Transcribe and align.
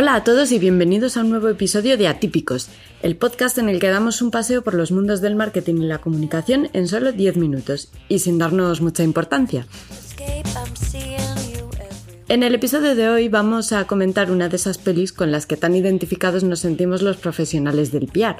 Hola 0.00 0.14
a 0.14 0.22
todos 0.22 0.52
y 0.52 0.60
bienvenidos 0.60 1.16
a 1.16 1.22
un 1.22 1.30
nuevo 1.30 1.48
episodio 1.48 1.98
de 1.98 2.06
Atípicos, 2.06 2.68
el 3.02 3.16
podcast 3.16 3.58
en 3.58 3.68
el 3.68 3.80
que 3.80 3.88
damos 3.88 4.22
un 4.22 4.30
paseo 4.30 4.62
por 4.62 4.74
los 4.74 4.92
mundos 4.92 5.20
del 5.20 5.34
marketing 5.34 5.82
y 5.82 5.86
la 5.86 5.98
comunicación 5.98 6.70
en 6.72 6.86
solo 6.86 7.10
10 7.10 7.36
minutos 7.36 7.90
y 8.08 8.20
sin 8.20 8.38
darnos 8.38 8.80
mucha 8.80 9.02
importancia. 9.02 9.66
En 12.28 12.44
el 12.44 12.54
episodio 12.54 12.94
de 12.94 13.08
hoy 13.08 13.28
vamos 13.28 13.72
a 13.72 13.88
comentar 13.88 14.30
una 14.30 14.48
de 14.48 14.54
esas 14.54 14.78
pelis 14.78 15.12
con 15.12 15.32
las 15.32 15.46
que 15.46 15.56
tan 15.56 15.74
identificados 15.74 16.44
nos 16.44 16.60
sentimos 16.60 17.02
los 17.02 17.16
profesionales 17.16 17.90
del 17.90 18.06
PR. 18.06 18.36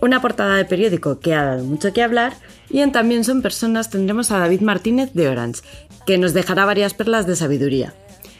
Una 0.00 0.22
portada 0.22 0.56
de 0.56 0.64
periódico 0.64 1.20
que 1.20 1.34
ha 1.34 1.44
dado 1.44 1.64
mucho 1.64 1.92
que 1.92 2.02
hablar 2.02 2.32
y 2.70 2.78
en 2.78 2.92
También 2.92 3.22
son 3.22 3.42
personas 3.42 3.90
tendremos 3.90 4.30
a 4.30 4.38
David 4.38 4.62
Martínez 4.62 5.12
de 5.12 5.28
Orange, 5.28 5.60
que 6.06 6.16
nos 6.16 6.32
dejará 6.32 6.64
varias 6.64 6.94
perlas 6.94 7.26
de 7.26 7.36
sabiduría. 7.36 7.92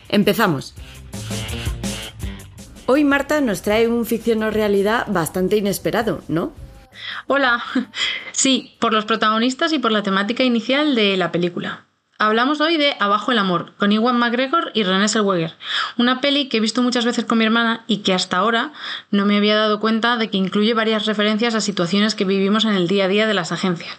Empezamos. 0.09 0.75
Hoy 2.89 3.03
Marta 3.05 3.41
nos 3.41 3.63
trae 3.63 3.89
un 3.89 4.07
ficción 4.07 4.45
o 4.45 4.51
realidad 4.53 5.07
bastante 5.09 5.57
inesperado, 5.57 6.23
¿no? 6.29 6.53
Hola, 7.27 7.65
sí, 8.33 8.77
por 8.79 8.93
los 8.93 9.05
protagonistas 9.05 9.73
y 9.73 9.81
por 9.81 9.91
la 9.91 10.05
temática 10.05 10.45
inicial 10.45 10.95
de 10.95 11.17
la 11.17 11.33
película. 11.33 11.87
Hablamos 12.19 12.61
hoy 12.61 12.77
de 12.77 12.95
Abajo 13.01 13.33
el 13.33 13.39
amor, 13.39 13.75
con 13.77 13.91
Iwan 13.91 14.19
McGregor 14.19 14.71
y 14.73 14.85
René 14.85 15.09
Zellweger, 15.09 15.57
una 15.99 16.21
peli 16.21 16.49
que 16.49 16.59
he 16.59 16.61
visto 16.61 16.81
muchas 16.81 17.05
veces 17.05 17.25
con 17.25 17.39
mi 17.39 17.45
hermana 17.45 17.85
y 17.89 17.99
que 17.99 18.15
hasta 18.15 18.37
ahora 18.39 18.73
no 19.11 19.27
me 19.27 19.37
había 19.37 19.57
dado 19.57 19.81
cuenta 19.81 20.17
de 20.17 20.31
que 20.31 20.39
incluye 20.39 20.73
varias 20.73 21.07
referencias 21.07 21.57
a 21.57 21.61
situaciones 21.61 22.15
que 22.15 22.25
vivimos 22.25 22.65
en 22.65 22.75
el 22.75 22.87
día 22.87 23.07
a 23.07 23.09
día 23.09 23.27
de 23.27 23.35
las 23.35 23.51
agencias. 23.51 23.99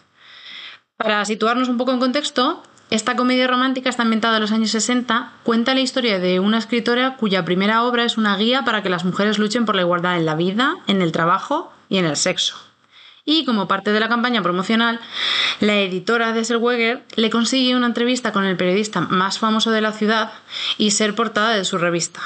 Para 0.96 1.24
situarnos 1.26 1.68
un 1.68 1.78
poco 1.78 1.92
en 1.92 2.00
contexto, 2.00 2.64
esta 2.90 3.18
comedia 3.18 3.48
romántica 3.48 3.90
está 3.90 4.04
ambientada 4.04 4.38
en 4.38 4.42
los 4.42 4.54
años 4.54 4.72
60, 4.72 5.34
cuenta 5.44 5.74
la 5.74 5.82
historia 5.82 6.20
de 6.20 6.40
una 6.40 6.58
escritora 6.58 7.18
cuya 7.18 7.44
primera 7.44 7.84
obra 7.84 8.06
es 8.06 8.18
una 8.18 8.38
guía 8.38 8.64
para 8.64 8.82
que 8.82 8.90
las 8.90 9.04
mujeres 9.04 9.40
luchen 9.40 9.66
por 9.66 9.76
la 9.76 9.82
igualdad 9.82 10.16
en 10.16 10.26
la 10.26 10.36
vida, 10.36 10.78
en 10.88 11.02
el 11.02 11.12
trabajo 11.12 11.74
y 11.90 11.98
en 11.98 12.06
el 12.06 12.16
sexo. 12.16 12.56
Y 13.26 13.44
como 13.44 13.68
parte 13.68 13.92
de 13.92 14.00
la 14.00 14.08
campaña 14.08 14.42
promocional, 14.42 15.02
la 15.60 15.76
editora 15.76 16.32
de 16.32 16.46
Selweger 16.46 17.04
le 17.18 17.30
consigue 17.30 17.76
una 17.76 17.88
entrevista 17.88 18.32
con 18.32 18.46
el 18.46 18.56
periodista 18.56 19.02
más 19.02 19.38
famoso 19.38 19.72
de 19.72 19.82
la 19.82 19.92
ciudad 19.92 20.32
y 20.78 20.92
ser 20.92 21.14
portada 21.14 21.58
de 21.58 21.66
su 21.66 21.78
revista. 21.78 22.22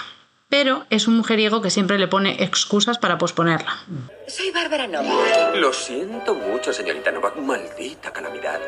Pero 0.47 0.85
es 0.91 1.07
un 1.07 1.17
mujeriego 1.17 1.63
que 1.63 1.71
siempre 1.71 1.97
le 1.97 2.07
pone 2.07 2.43
excusas 2.43 2.99
para 2.99 3.17
posponerla. 3.17 3.79
Soy 4.27 4.51
Bárbara 4.51 4.85
Novak. 4.85 5.55
Lo 5.55 5.73
siento 5.73 6.35
mucho, 6.35 6.71
señorita 6.71 7.11
Novak. 7.11 7.37
Maldita 7.37 8.13
calamidad. 8.13 8.59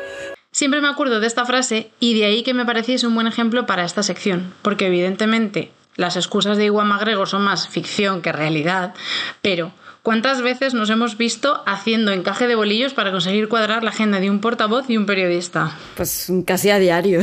Siempre 0.54 0.80
me 0.80 0.86
acuerdo 0.86 1.18
de 1.18 1.26
esta 1.26 1.44
frase 1.44 1.90
y 1.98 2.16
de 2.16 2.26
ahí 2.26 2.44
que 2.44 2.54
me 2.54 2.64
pareciese 2.64 3.08
un 3.08 3.14
buen 3.16 3.26
ejemplo 3.26 3.66
para 3.66 3.84
esta 3.84 4.04
sección, 4.04 4.54
porque 4.62 4.86
evidentemente 4.86 5.72
las 5.96 6.14
excusas 6.14 6.56
de 6.56 6.66
Iwan 6.66 6.86
McGregor 6.86 7.28
son 7.28 7.42
más 7.42 7.66
ficción 7.66 8.22
que 8.22 8.30
realidad, 8.30 8.94
pero 9.42 9.72
¿cuántas 10.04 10.42
veces 10.42 10.72
nos 10.72 10.90
hemos 10.90 11.18
visto 11.18 11.64
haciendo 11.66 12.12
encaje 12.12 12.46
de 12.46 12.54
bolillos 12.54 12.94
para 12.94 13.10
conseguir 13.10 13.48
cuadrar 13.48 13.82
la 13.82 13.90
agenda 13.90 14.20
de 14.20 14.30
un 14.30 14.40
portavoz 14.40 14.88
y 14.88 14.96
un 14.96 15.06
periodista? 15.06 15.76
Pues 15.96 16.32
casi 16.46 16.70
a 16.70 16.78
diario. 16.78 17.22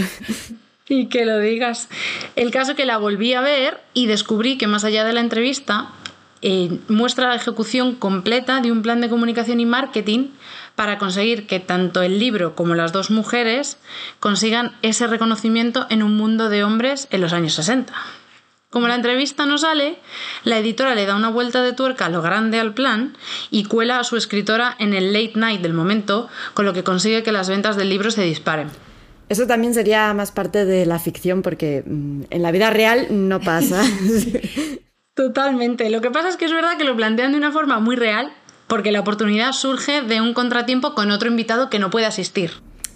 Y 0.90 1.08
que 1.08 1.26
lo 1.26 1.40
digas. 1.40 1.88
El 2.36 2.52
caso 2.52 2.76
que 2.76 2.86
la 2.86 2.98
volví 2.98 3.34
a 3.34 3.40
ver 3.40 3.80
y 3.94 4.08
descubrí 4.08 4.58
que 4.58 4.68
más 4.68 4.84
allá 4.84 5.06
de 5.06 5.14
la 5.14 5.22
entrevista, 5.22 5.88
eh, 6.42 6.80
muestra 6.90 7.30
la 7.30 7.36
ejecución 7.36 7.96
completa 7.96 8.60
de 8.60 8.74
un 8.74 8.82
plan 8.82 9.00
de 9.00 9.08
comunicación 9.08 9.62
y 9.62 9.66
marketing 9.66 10.30
para 10.76 10.98
conseguir 10.98 11.48
que 11.48 11.60
tanto 11.60 12.02
el 12.02 12.20
libro 12.20 12.56
como 12.56 12.76
las 12.76 12.92
dos 12.92 13.12
mujeres 13.12 13.78
consigan 14.20 14.76
ese 14.82 15.08
reconocimiento 15.08 15.86
en 15.90 16.04
un 16.04 16.16
mundo 16.16 16.50
de 16.50 16.64
hombres 16.64 17.08
en 17.12 17.22
los 17.22 17.34
años 17.34 17.54
60. 17.54 17.94
Como 18.72 18.88
la 18.88 18.96
entrevista 18.96 19.46
no 19.46 19.58
sale, 19.58 19.98
la 20.46 20.58
editora 20.58 20.96
le 20.96 21.06
da 21.06 21.18
una 21.18 21.30
vuelta 21.30 21.62
de 21.62 21.74
tuerca 21.74 22.06
a 22.06 22.10
lo 22.10 22.22
grande 22.22 22.58
al 22.58 22.74
plan 22.74 23.18
y 23.50 23.66
cuela 23.66 24.00
a 24.00 24.06
su 24.06 24.16
escritora 24.16 24.76
en 24.80 24.94
el 24.94 25.12
late 25.12 25.34
night 25.36 25.62
del 25.62 25.74
momento, 25.74 26.30
con 26.54 26.66
lo 26.66 26.72
que 26.72 26.84
consigue 26.84 27.22
que 27.22 27.34
las 27.34 27.50
ventas 27.50 27.76
del 27.76 27.90
libro 27.90 28.12
se 28.12 28.24
disparen. 28.24 28.70
Eso 29.28 29.46
también 29.46 29.74
sería 29.74 30.14
más 30.14 30.32
parte 30.32 30.64
de 30.64 30.86
la 30.86 31.00
ficción 31.00 31.42
porque 31.42 31.84
mm, 31.86 32.24
en 32.30 32.42
la 32.42 32.52
vida 32.52 32.70
real 32.70 33.08
no 33.10 33.42
pasa. 33.42 33.84
Totalmente. 35.16 35.90
Lo 35.90 36.00
que 36.00 36.10
pasa 36.10 36.30
es 36.30 36.38
que 36.38 36.46
es 36.46 36.54
verdad 36.54 36.78
que 36.78 36.86
lo 36.86 36.96
plantean 36.96 37.34
de 37.34 37.38
una 37.38 37.52
forma 37.52 37.80
muy 37.80 37.98
real 37.98 38.32
porque 38.72 38.94
la 38.94 39.02
oportunidad 39.02 39.52
surge 39.52 40.02
de 40.02 40.22
un 40.22 40.34
contratiempo 40.34 40.96
con 40.96 41.12
otro 41.12 41.28
invitado 41.28 41.70
que 41.70 41.78
no 41.78 41.90
puede 41.90 42.06
asistir. 42.06 42.52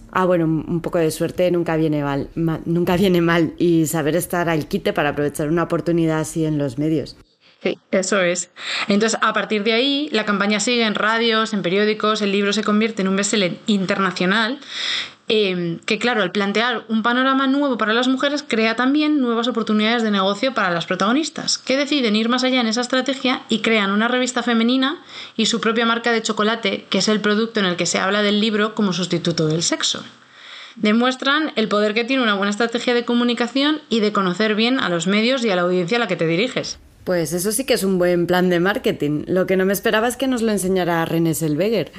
Ah, 0.09 0.23
bueno, 0.23 0.45
un 0.45 0.79
poco 0.79 0.99
de 0.99 1.11
suerte 1.11 1.51
nunca 1.51 1.75
viene 1.75 2.01
mal, 2.01 2.29
nunca 2.63 2.95
viene 2.95 3.19
mal 3.19 3.53
y 3.57 3.85
saber 3.85 4.15
estar 4.15 4.47
al 4.47 4.69
quite 4.69 4.93
para 4.93 5.09
aprovechar 5.09 5.49
una 5.49 5.63
oportunidad 5.63 6.21
así 6.21 6.45
en 6.45 6.57
los 6.57 6.77
medios. 6.77 7.17
Sí, 7.65 7.79
eso 7.89 8.21
es. 8.21 8.51
Entonces, 8.87 9.17
a 9.23 9.33
partir 9.33 9.63
de 9.63 9.73
ahí, 9.73 10.07
la 10.11 10.23
campaña 10.23 10.59
sigue 10.59 10.83
en 10.83 10.93
radios, 10.93 11.51
en 11.51 11.63
periódicos, 11.63 12.21
el 12.21 12.31
libro 12.31 12.53
se 12.53 12.63
convierte 12.63 13.01
en 13.01 13.07
un 13.07 13.15
bestseller 13.15 13.57
internacional 13.65 14.59
Em, 15.27 15.79
que 15.79 15.97
claro, 15.97 16.21
al 16.21 16.31
plantear 16.31 16.85
un 16.87 17.01
panorama 17.01 17.47
nuevo 17.47 17.79
para 17.79 17.93
las 17.93 18.07
mujeres 18.07 18.45
crea 18.47 18.75
también 18.75 19.21
nuevas 19.21 19.47
oportunidades 19.47 20.03
de 20.03 20.11
negocio 20.11 20.53
para 20.53 20.69
las 20.69 20.85
protagonistas, 20.85 21.57
que 21.57 21.77
deciden 21.77 22.15
ir 22.15 22.29
más 22.29 22.43
allá 22.43 22.61
en 22.61 22.67
esa 22.67 22.81
estrategia 22.81 23.41
y 23.49 23.61
crean 23.61 23.89
una 23.89 24.07
revista 24.07 24.43
femenina 24.43 25.03
y 25.35 25.47
su 25.47 25.59
propia 25.59 25.87
marca 25.87 26.11
de 26.11 26.21
chocolate, 26.21 26.85
que 26.91 26.99
es 26.99 27.07
el 27.07 27.21
producto 27.21 27.59
en 27.59 27.65
el 27.65 27.75
que 27.75 27.87
se 27.87 27.97
habla 27.97 28.21
del 28.21 28.39
libro 28.39 28.75
como 28.75 28.93
sustituto 28.93 29.47
del 29.47 29.63
sexo. 29.63 30.03
Demuestran 30.75 31.53
el 31.55 31.69
poder 31.69 31.95
que 31.95 32.03
tiene 32.03 32.21
una 32.21 32.35
buena 32.35 32.51
estrategia 32.51 32.93
de 32.93 33.05
comunicación 33.05 33.81
y 33.89 34.01
de 34.01 34.13
conocer 34.13 34.53
bien 34.53 34.79
a 34.79 34.89
los 34.89 35.07
medios 35.07 35.43
y 35.43 35.49
a 35.49 35.55
la 35.55 35.63
audiencia 35.63 35.97
a 35.97 36.01
la 36.01 36.07
que 36.07 36.17
te 36.17 36.27
diriges. 36.27 36.77
Pues 37.05 37.31
eso 37.31 37.53
sí 37.53 37.63
que 37.63 37.75
es 37.75 37.83
un 37.83 37.97
buen 37.97 38.27
plan 38.27 38.49
de 38.49 38.59
marketing. 38.59 39.23
Lo 39.27 39.45
que 39.45 39.55
no 39.55 39.65
me 39.65 39.73
esperaba 39.73 40.09
es 40.09 40.17
que 40.17 40.27
nos 40.27 40.41
lo 40.41 40.51
enseñara 40.51 41.05
René 41.05 41.33
Selweger. 41.33 41.93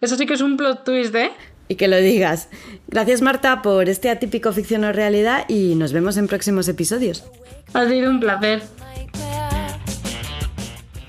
Eso 0.00 0.16
sí 0.16 0.24
que 0.24 0.34
es 0.34 0.40
un 0.40 0.56
plot 0.56 0.84
twist, 0.84 1.14
¿eh? 1.14 1.32
y 1.68 1.74
que 1.76 1.88
lo 1.88 1.96
digas. 1.96 2.48
Gracias 2.88 3.22
Marta 3.22 3.62
por 3.62 3.88
este 3.88 4.10
atípico 4.10 4.52
ficción 4.52 4.84
o 4.84 4.92
realidad 4.92 5.44
y 5.48 5.74
nos 5.74 5.92
vemos 5.92 6.16
en 6.16 6.28
próximos 6.28 6.68
episodios. 6.68 7.24
Ha 7.74 7.88
sido 7.88 8.10
un 8.10 8.20
placer. 8.20 8.62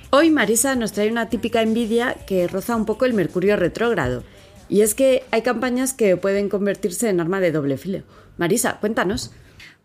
Hoy 0.09 0.31
Marisa 0.31 0.75
nos 0.75 0.93
trae 0.93 1.11
una 1.11 1.29
típica 1.29 1.61
envidia 1.61 2.15
que 2.25 2.47
roza 2.47 2.75
un 2.75 2.85
poco 2.85 3.05
el 3.05 3.13
mercurio 3.13 3.55
retrógrado. 3.55 4.23
Y 4.69 4.81
es 4.81 4.95
que 4.95 5.23
hay 5.31 5.43
campañas 5.43 5.93
que 5.93 6.17
pueden 6.17 6.49
convertirse 6.49 7.09
en 7.09 7.19
arma 7.19 7.39
de 7.39 7.51
doble 7.51 7.77
filo. 7.77 8.03
Marisa, 8.37 8.77
cuéntanos. 8.79 9.31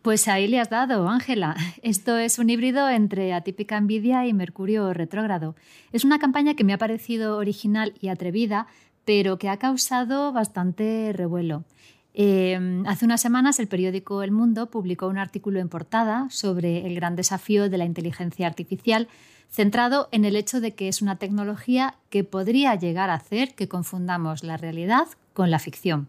Pues 0.02 0.26
ahí 0.26 0.48
le 0.48 0.58
has 0.58 0.68
dado, 0.68 1.08
Ángela. 1.08 1.56
Esto 1.82 2.18
es 2.18 2.40
un 2.40 2.50
híbrido 2.50 2.88
entre 2.88 3.32
atípica 3.32 3.76
envidia 3.76 4.26
y 4.26 4.32
mercurio 4.32 4.92
retrógrado. 4.92 5.54
Es 5.92 6.04
una 6.04 6.18
campaña 6.18 6.54
que 6.54 6.64
me 6.64 6.72
ha 6.72 6.78
parecido 6.78 7.36
original 7.36 7.94
y 8.00 8.08
atrevida, 8.08 8.66
pero 9.04 9.38
que 9.38 9.48
ha 9.48 9.58
causado 9.58 10.32
bastante 10.32 11.12
revuelo. 11.14 11.64
Em, 12.14 12.84
hace 12.86 13.04
unas 13.04 13.20
semanas 13.20 13.60
el 13.60 13.68
periódico 13.68 14.22
El 14.22 14.32
Mundo 14.32 14.70
publicó 14.70 15.06
un 15.06 15.18
artículo 15.18 15.60
en 15.60 15.68
portada 15.68 16.26
sobre 16.30 16.84
el 16.86 16.96
gran 16.96 17.14
desafío 17.14 17.70
de 17.70 17.78
la 17.78 17.84
inteligencia 17.84 18.48
artificial, 18.48 19.08
centrado 19.50 20.08
en 20.10 20.24
el 20.24 20.34
hecho 20.34 20.60
de 20.60 20.74
que 20.74 20.88
es 20.88 21.00
una 21.00 21.16
tecnología 21.16 21.94
que 22.10 22.24
podría 22.24 22.74
llegar 22.74 23.08
a 23.08 23.14
hacer 23.14 23.54
que 23.54 23.68
confundamos 23.68 24.42
la 24.42 24.56
realidad 24.56 25.06
con 25.32 25.50
la 25.50 25.58
ficción. 25.58 26.08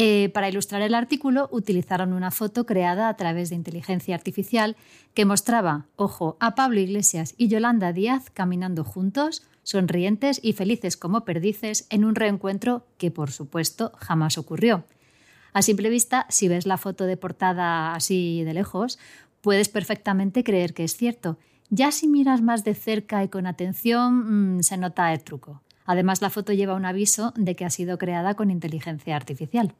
Eh, 0.00 0.30
para 0.32 0.48
ilustrar 0.48 0.80
el 0.82 0.94
artículo 0.94 1.48
utilizaron 1.50 2.12
una 2.12 2.30
foto 2.30 2.66
creada 2.66 3.08
a 3.08 3.16
través 3.16 3.50
de 3.50 3.56
inteligencia 3.56 4.14
artificial 4.14 4.76
que 5.12 5.24
mostraba, 5.24 5.86
ojo, 5.96 6.36
a 6.38 6.54
Pablo 6.54 6.78
Iglesias 6.78 7.34
y 7.36 7.48
Yolanda 7.48 7.92
Díaz 7.92 8.30
caminando 8.30 8.84
juntos, 8.84 9.42
sonrientes 9.64 10.38
y 10.40 10.52
felices 10.52 10.96
como 10.96 11.24
perdices 11.24 11.88
en 11.90 12.04
un 12.04 12.14
reencuentro 12.14 12.86
que, 12.96 13.10
por 13.10 13.32
supuesto, 13.32 13.90
jamás 13.96 14.38
ocurrió. 14.38 14.84
A 15.52 15.62
simple 15.62 15.90
vista, 15.90 16.26
si 16.28 16.46
ves 16.46 16.64
la 16.64 16.78
foto 16.78 17.04
de 17.04 17.16
portada 17.16 17.92
así 17.96 18.44
de 18.44 18.54
lejos, 18.54 19.00
puedes 19.40 19.68
perfectamente 19.68 20.44
creer 20.44 20.74
que 20.74 20.84
es 20.84 20.96
cierto. 20.96 21.38
Ya 21.70 21.90
si 21.90 22.06
miras 22.06 22.40
más 22.40 22.62
de 22.62 22.76
cerca 22.76 23.24
y 23.24 23.28
con 23.28 23.48
atención, 23.48 24.58
mm, 24.58 24.62
se 24.62 24.76
nota 24.76 25.12
el 25.12 25.24
truco. 25.24 25.60
Además, 25.86 26.22
la 26.22 26.30
foto 26.30 26.52
lleva 26.52 26.74
un 26.74 26.84
aviso 26.84 27.32
de 27.34 27.56
que 27.56 27.64
ha 27.64 27.70
sido 27.70 27.98
creada 27.98 28.34
con 28.34 28.52
inteligencia 28.52 29.16
artificial. 29.16 29.74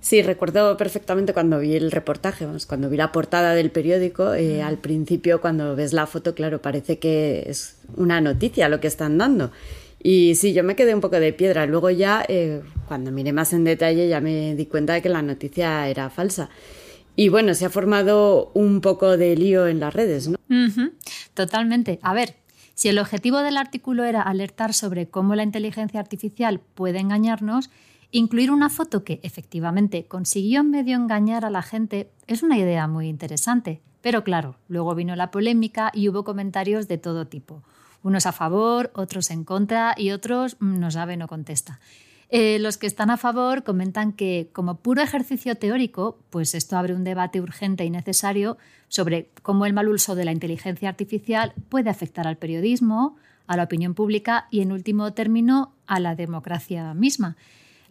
Sí, 0.00 0.20
recuerdo 0.22 0.76
perfectamente 0.76 1.32
cuando 1.32 1.60
vi 1.60 1.76
el 1.76 1.92
reportaje, 1.92 2.46
cuando 2.66 2.90
vi 2.90 2.96
la 2.96 3.12
portada 3.12 3.54
del 3.54 3.70
periódico, 3.70 4.34
eh, 4.34 4.60
al 4.62 4.78
principio 4.78 5.40
cuando 5.40 5.76
ves 5.76 5.92
la 5.92 6.06
foto, 6.06 6.34
claro, 6.34 6.60
parece 6.60 6.98
que 6.98 7.44
es 7.46 7.76
una 7.96 8.20
noticia 8.20 8.68
lo 8.68 8.80
que 8.80 8.88
están 8.88 9.18
dando. 9.18 9.52
Y 10.02 10.34
sí, 10.34 10.52
yo 10.52 10.64
me 10.64 10.74
quedé 10.74 10.94
un 10.94 11.00
poco 11.00 11.20
de 11.20 11.32
piedra. 11.32 11.66
Luego 11.66 11.88
ya, 11.90 12.24
eh, 12.28 12.62
cuando 12.88 13.12
miré 13.12 13.32
más 13.32 13.52
en 13.52 13.62
detalle, 13.62 14.08
ya 14.08 14.20
me 14.20 14.56
di 14.56 14.66
cuenta 14.66 14.94
de 14.94 15.02
que 15.02 15.08
la 15.08 15.22
noticia 15.22 15.88
era 15.88 16.10
falsa. 16.10 16.50
Y 17.14 17.28
bueno, 17.28 17.54
se 17.54 17.66
ha 17.66 17.70
formado 17.70 18.50
un 18.54 18.80
poco 18.80 19.16
de 19.16 19.36
lío 19.36 19.68
en 19.68 19.78
las 19.80 19.94
redes, 19.94 20.28
¿no? 20.28 20.38
Totalmente. 21.34 22.00
A 22.02 22.14
ver, 22.14 22.34
si 22.74 22.88
el 22.88 22.98
objetivo 22.98 23.38
del 23.38 23.56
artículo 23.56 24.04
era 24.04 24.22
alertar 24.22 24.74
sobre 24.74 25.06
cómo 25.06 25.34
la 25.34 25.42
inteligencia 25.42 26.00
artificial 26.00 26.58
puede 26.58 26.98
engañarnos, 26.98 27.70
Incluir 28.14 28.50
una 28.50 28.68
foto 28.68 29.04
que 29.04 29.20
efectivamente 29.22 30.04
consiguió 30.04 30.62
medio 30.64 30.96
engañar 30.96 31.46
a 31.46 31.50
la 31.50 31.62
gente 31.62 32.10
es 32.26 32.42
una 32.42 32.58
idea 32.58 32.86
muy 32.86 33.08
interesante, 33.08 33.80
pero 34.02 34.22
claro, 34.22 34.56
luego 34.68 34.94
vino 34.94 35.16
la 35.16 35.30
polémica 35.30 35.90
y 35.94 36.10
hubo 36.10 36.22
comentarios 36.22 36.88
de 36.88 36.98
todo 36.98 37.26
tipo. 37.26 37.62
Unos 38.02 38.26
a 38.26 38.32
favor, 38.32 38.90
otros 38.94 39.30
en 39.30 39.44
contra 39.44 39.94
y 39.96 40.10
otros 40.10 40.56
mm, 40.60 40.78
no 40.78 40.90
sabe, 40.90 41.16
no 41.16 41.26
contesta. 41.26 41.80
Eh, 42.28 42.58
los 42.58 42.76
que 42.76 42.86
están 42.86 43.08
a 43.08 43.16
favor 43.16 43.62
comentan 43.62 44.12
que, 44.12 44.50
como 44.52 44.76
puro 44.76 45.00
ejercicio 45.00 45.54
teórico, 45.54 46.18
pues 46.28 46.54
esto 46.54 46.76
abre 46.76 46.94
un 46.94 47.04
debate 47.04 47.40
urgente 47.40 47.86
y 47.86 47.90
necesario 47.90 48.58
sobre 48.88 49.30
cómo 49.42 49.64
el 49.64 49.72
mal 49.72 49.88
uso 49.88 50.14
de 50.14 50.26
la 50.26 50.32
inteligencia 50.32 50.90
artificial 50.90 51.54
puede 51.70 51.88
afectar 51.88 52.26
al 52.26 52.36
periodismo, 52.36 53.16
a 53.46 53.56
la 53.56 53.64
opinión 53.64 53.94
pública 53.94 54.48
y, 54.50 54.60
en 54.60 54.72
último 54.72 55.14
término, 55.14 55.72
a 55.86 55.98
la 55.98 56.14
democracia 56.14 56.92
misma. 56.92 57.36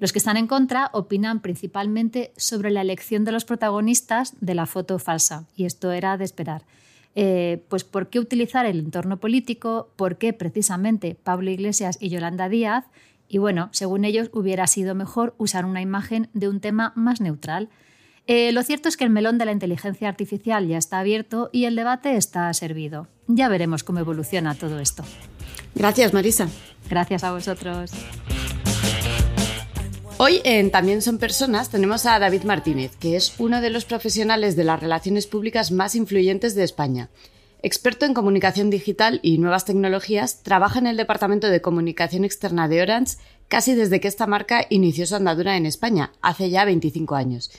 Los 0.02 0.12
que 0.12 0.18
están 0.18 0.36
en 0.36 0.48
contra 0.48 0.90
opinan 0.94 1.42
principalmente 1.42 2.34
sobre 2.36 2.72
la 2.72 2.82
elección 2.82 3.24
de 3.24 3.32
los 3.32 3.46
protagonistas 3.46 4.34
de 4.42 4.56
la 4.56 4.66
foto 4.66 4.98
falsa, 4.98 5.46
y 5.56 5.66
esto 5.66 5.92
era 5.92 6.18
de 6.18 6.26
esperar. 6.26 6.64
Eh, 7.14 7.64
pues 7.70 7.84
¿por 7.84 8.10
qué 8.10 8.18
utilizar 8.18 8.66
el 8.66 8.80
entorno 8.80 9.18
político? 9.18 9.92
¿Por 9.98 10.18
qué 10.18 10.34
precisamente 10.34 11.14
Pablo 11.14 11.52
Iglesias 11.52 12.00
y 12.02 12.10
Yolanda 12.10 12.50
Díaz? 12.50 12.86
Y 13.28 13.38
bueno, 13.38 13.70
según 13.74 14.04
ellos 14.04 14.32
hubiera 14.34 14.66
sido 14.66 14.96
mejor 14.96 15.36
usar 15.38 15.66
una 15.66 15.84
imagen 15.84 16.30
de 16.34 16.50
un 16.50 16.62
tema 16.62 16.94
más 16.96 17.22
neutral. 17.22 17.70
Eh, 18.26 18.52
lo 18.54 18.64
cierto 18.64 18.90
es 18.90 18.98
que 18.98 19.04
el 19.04 19.12
melón 19.12 19.38
de 19.38 19.46
la 19.46 19.52
inteligencia 19.52 20.10
artificial 20.10 20.68
ya 20.68 20.80
está 20.80 20.98
abierto 20.98 21.52
y 21.54 21.66
el 21.66 21.76
debate 21.76 22.16
está 22.16 22.52
servido. 22.56 23.08
Ya 23.28 23.50
veremos 23.50 23.84
cómo 23.84 24.00
evoluciona 24.00 24.56
todo 24.56 24.80
esto. 24.80 25.04
Gracias, 25.76 26.12
Marisa. 26.12 26.50
Gracias 26.90 27.24
a 27.24 27.32
vosotros. 27.32 27.92
Hoy 30.24 30.40
en 30.44 30.70
También 30.70 31.02
son 31.02 31.18
personas 31.18 31.72
tenemos 31.72 32.06
a 32.06 32.20
David 32.20 32.44
Martínez, 32.44 32.96
que 32.96 33.16
es 33.16 33.34
uno 33.40 33.60
de 33.60 33.72
los 33.72 33.86
profesionales 33.86 34.56
de 34.56 34.64
las 34.64 34.80
relaciones 34.80 35.26
públicas 35.26 35.72
más 35.72 35.96
influyentes 35.96 36.54
de 36.54 36.64
España. 36.64 37.10
Experto 37.64 38.06
en 38.06 38.14
comunicación 38.14 38.70
digital 38.70 39.20
y 39.24 39.40
nuevas 39.40 39.66
tecnologías, 39.66 40.44
trabaja 40.44 40.78
en 40.78 40.86
el 40.86 40.96
Departamento 40.96 41.48
de 41.48 41.62
Comunicación 41.62 42.24
Externa 42.24 42.68
de 42.68 42.84
Orange 42.84 43.18
casi 43.48 43.74
desde 43.74 44.00
que 44.00 44.08
esta 44.08 44.28
marca 44.28 44.68
inició 44.70 45.08
su 45.08 45.16
andadura 45.16 45.58
en 45.58 45.66
España, 45.66 46.12
hace 46.22 46.52
ya 46.52 46.66
25 46.66 47.16
años. 47.16 47.50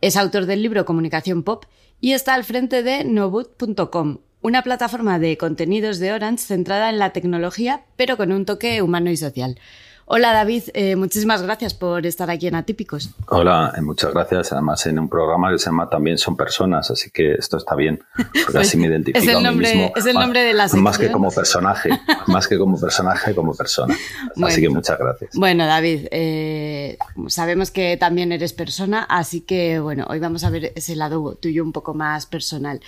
Es 0.00 0.16
autor 0.16 0.46
del 0.46 0.62
libro 0.62 0.86
Comunicación 0.86 1.42
Pop 1.42 1.66
y 2.00 2.12
está 2.12 2.32
al 2.32 2.44
frente 2.44 2.82
de 2.82 3.04
Noboot.com, 3.04 4.20
una 4.40 4.62
plataforma 4.62 5.18
de 5.18 5.36
contenidos 5.36 5.98
de 5.98 6.14
Orange 6.14 6.44
centrada 6.44 6.88
en 6.88 6.98
la 6.98 7.12
tecnología, 7.12 7.84
pero 7.96 8.16
con 8.16 8.32
un 8.32 8.46
toque 8.46 8.80
humano 8.80 9.10
y 9.10 9.18
social. 9.18 9.58
Hola 10.08 10.32
David, 10.32 10.62
eh, 10.72 10.94
muchísimas 10.94 11.42
gracias 11.42 11.74
por 11.74 12.06
estar 12.06 12.30
aquí 12.30 12.46
en 12.46 12.54
Atípicos. 12.54 13.10
Hola, 13.26 13.72
eh, 13.76 13.80
muchas 13.80 14.14
gracias. 14.14 14.52
Además, 14.52 14.86
en 14.86 15.00
un 15.00 15.08
programa 15.08 15.50
que 15.50 15.58
se 15.58 15.64
llama 15.64 15.90
También 15.90 16.16
son 16.16 16.36
personas, 16.36 16.88
así 16.92 17.10
que 17.10 17.32
esto 17.32 17.56
está 17.56 17.74
bien, 17.74 18.00
porque 18.44 18.58
así 18.58 18.76
me 18.76 18.86
identifico 18.86 19.18
es 19.18 19.26
el 19.26 19.42
nombre, 19.42 19.68
a 19.68 19.72
mí 19.72 19.78
mismo. 19.80 19.92
Es 19.96 20.06
el 20.06 20.14
nombre 20.14 20.44
de 20.44 20.54
la 20.54 20.68
sección. 20.68 20.84
Más 20.84 20.98
que 20.98 21.10
como 21.10 21.32
personaje, 21.32 21.90
más 22.28 22.46
que 22.46 22.56
como 22.56 22.80
personaje, 22.80 23.34
como 23.34 23.52
persona. 23.52 23.96
Así 24.44 24.60
que 24.60 24.68
muchas 24.68 24.96
gracias. 24.96 25.32
Bueno, 25.34 25.66
David, 25.66 26.06
eh, 26.12 26.98
sabemos 27.26 27.72
que 27.72 27.96
también 27.96 28.30
eres 28.30 28.52
persona, 28.52 29.02
así 29.02 29.40
que 29.40 29.80
bueno, 29.80 30.06
hoy 30.08 30.20
vamos 30.20 30.44
a 30.44 30.50
ver 30.50 30.72
ese 30.76 30.94
lado 30.94 31.34
tuyo 31.34 31.64
un 31.64 31.72
poco 31.72 31.94
más 31.94 32.26
personal. 32.26 32.80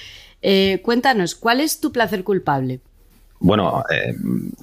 cuéntanos, 0.84 1.34
¿cuál 1.34 1.62
es 1.62 1.80
tu 1.80 1.90
placer 1.90 2.22
culpable? 2.22 2.78
Bueno, 3.40 3.82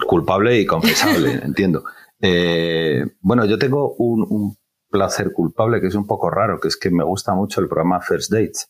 culpable 0.08 0.58
y 0.58 0.66
confesable, 0.66 1.34
entiendo. 1.44 1.84
Eh, 2.22 3.06
bueno, 3.22 3.46
yo 3.46 3.58
tengo 3.58 3.94
un, 3.96 4.58
placer 4.90 5.34
culpable 5.34 5.82
que 5.82 5.88
es 5.88 5.96
un 5.96 6.08
poco 6.08 6.30
raro, 6.30 6.60
que 6.62 6.70
es 6.70 6.78
que 6.78 6.90
me 6.90 7.04
gusta 7.04 7.34
mucho 7.34 7.60
el 7.60 7.68
programa 7.68 8.00
First 8.00 8.32
Dates, 8.32 8.70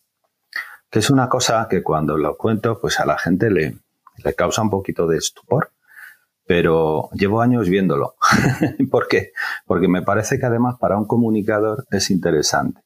que 0.89 0.97
es 0.97 1.12
una 1.12 1.30
cosa 1.30 1.68
que 1.69 1.83
cuando 1.83 2.18
lo 2.18 2.36
cuento, 2.36 2.80
pues 2.80 3.00
a 3.00 3.06
la 3.06 3.15
gente 3.19 3.51
le, 3.51 3.77
le 4.24 4.33
causa 4.33 4.63
un 4.63 4.71
poquito 4.71 5.06
de 5.06 5.18
estupor, 5.18 5.71
pero 6.47 7.09
llevo 7.13 7.42
años 7.42 7.69
viéndolo. 7.69 8.15
¿Por 8.89 9.07
qué? 9.07 9.33
Porque 9.68 9.88
me 9.88 10.01
parece 10.01 10.39
que 10.39 10.48
además 10.48 10.77
para 10.80 10.98
un 10.98 11.06
comunicador 11.06 11.86
es 11.91 12.09
interesante. 12.09 12.81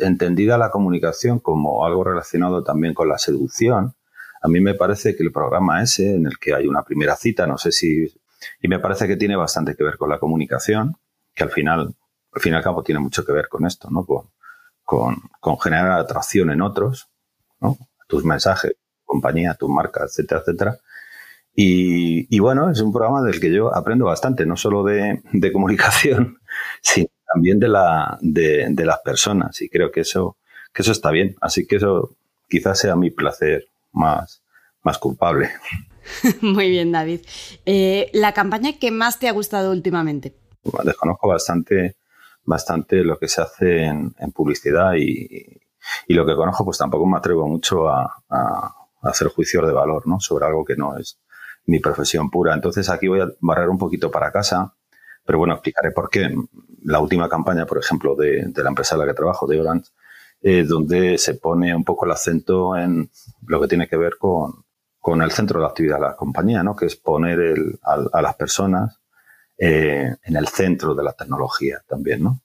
entendida 0.00 0.58
la 0.58 0.70
comunicación 0.70 1.38
como 1.38 1.86
algo 1.86 2.04
relacionado 2.04 2.62
también 2.64 2.92
con 2.92 3.08
la 3.08 3.16
seducción, 3.18 3.94
a 4.42 4.48
mí 4.48 4.60
me 4.60 4.74
parece 4.74 5.16
que 5.16 5.22
el 5.22 5.32
programa 5.32 5.82
ese, 5.82 6.14
en 6.14 6.26
el 6.26 6.38
que 6.38 6.54
hay 6.54 6.66
una 6.66 6.82
primera 6.82 7.16
cita, 7.16 7.46
no 7.46 7.58
sé 7.58 7.72
si 7.72 8.12
y 8.60 8.68
me 8.68 8.78
parece 8.78 9.06
que 9.06 9.16
tiene 9.16 9.36
bastante 9.36 9.74
que 9.74 9.84
ver 9.84 9.96
con 9.96 10.10
la 10.10 10.18
comunicación, 10.18 10.96
que 11.34 11.44
al 11.44 11.50
final, 11.50 11.94
al 12.32 12.40
fin 12.40 12.52
y 12.52 12.56
al 12.56 12.62
cabo, 12.62 12.82
tiene 12.82 13.00
mucho 13.00 13.24
que 13.24 13.32
ver 13.32 13.48
con 13.48 13.66
esto, 13.66 13.88
¿no? 13.90 14.04
Con, 14.04 14.30
con, 15.40 15.58
generar 15.58 15.92
atracción 15.92 16.50
en 16.50 16.62
otros. 16.62 17.08
Tus 18.08 18.24
mensajes, 18.24 18.74
compañía, 19.04 19.54
tu 19.54 19.68
marca, 19.68 20.04
etcétera, 20.04 20.40
etcétera. 20.40 20.78
Y, 21.58 22.38
bueno, 22.38 22.70
es 22.70 22.80
un 22.80 22.92
programa 22.92 23.22
del 23.22 23.40
que 23.40 23.50
yo 23.50 23.74
aprendo 23.74 24.04
bastante, 24.04 24.44
no 24.44 24.56
solo 24.56 24.84
de, 24.84 25.22
comunicación, 25.52 26.38
sino 26.82 27.08
también 27.32 27.58
de, 27.58 27.68
la, 27.68 28.18
de, 28.20 28.84
las 28.84 29.00
personas. 29.00 29.60
Y 29.62 29.70
creo 29.70 29.90
que 29.90 30.00
eso, 30.00 30.36
que 30.72 30.82
eso 30.82 30.92
está 30.92 31.10
bien. 31.10 31.34
Así 31.40 31.66
que 31.66 31.76
eso 31.76 32.14
quizás 32.48 32.78
sea 32.78 32.94
mi 32.94 33.10
placer 33.10 33.66
más, 33.92 34.42
más 34.82 34.98
culpable. 34.98 35.50
Muy 36.40 36.70
bien, 36.70 36.92
David. 36.92 37.20
Eh, 37.64 38.10
¿La 38.12 38.32
campaña 38.32 38.78
que 38.78 38.90
más 38.90 39.18
te 39.18 39.28
ha 39.28 39.32
gustado 39.32 39.70
últimamente? 39.70 40.34
Desconozco 40.84 41.28
bastante, 41.28 41.96
bastante 42.44 43.04
lo 43.04 43.18
que 43.18 43.28
se 43.28 43.42
hace 43.42 43.84
en, 43.84 44.32
publicidad 44.34 44.94
y, 44.94 45.62
lo 46.08 46.26
que 46.26 46.34
conozco, 46.34 46.64
pues 46.64 46.78
tampoco 46.78 47.06
me 47.06 47.18
atrevo 47.18 47.46
mucho 47.46 47.88
a, 47.88 48.22
hacer 49.02 49.28
juicios 49.28 49.64
de 49.64 49.72
valor 49.72 50.04
¿no? 50.08 50.18
sobre 50.18 50.46
algo 50.46 50.64
que 50.64 50.74
no 50.74 50.96
es 50.96 51.20
mi 51.66 51.78
profesión 51.78 52.28
pura. 52.28 52.54
Entonces 52.54 52.88
aquí 52.90 53.06
voy 53.06 53.20
a 53.20 53.28
barrer 53.40 53.68
un 53.68 53.78
poquito 53.78 54.10
para 54.10 54.32
casa, 54.32 54.74
pero 55.24 55.38
bueno, 55.38 55.54
explicaré 55.54 55.92
por 55.92 56.10
qué. 56.10 56.34
La 56.82 57.00
última 57.00 57.28
campaña, 57.28 57.66
por 57.66 57.78
ejemplo, 57.78 58.14
de, 58.14 58.52
la 58.54 58.68
empresa 58.68 58.94
en 58.94 59.00
la 59.00 59.06
que 59.06 59.14
trabajo, 59.14 59.46
de 59.46 59.60
Orange, 59.60 59.90
eh, 60.40 60.64
donde 60.64 61.18
se 61.18 61.34
pone 61.34 61.74
un 61.74 61.84
poco 61.84 62.04
el 62.04 62.12
acento 62.12 62.76
en 62.76 63.10
lo 63.46 63.60
que 63.60 63.68
tiene 63.68 63.88
que 63.88 63.96
ver 63.96 64.18
con, 64.18 64.65
con 65.06 65.22
el 65.22 65.30
centro 65.30 65.60
de 65.60 65.62
la 65.62 65.68
actividad 65.68 65.98
de 65.98 66.02
la 66.02 66.16
compañía, 66.16 66.64
¿no? 66.64 66.74
que 66.74 66.86
es 66.86 66.96
poner 66.96 67.38
el, 67.38 67.78
a, 67.84 68.20
las 68.20 68.34
personas 68.34 69.00
eh, 69.56 70.16
en 70.20 70.36
el 70.36 70.48
centro 70.48 70.96
de 70.96 71.04
la 71.04 71.12
tecnología 71.12 71.80
también, 71.86 72.24
¿no? 72.24 72.42